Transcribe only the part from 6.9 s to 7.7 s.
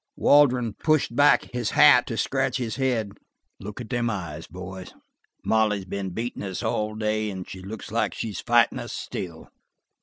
day and she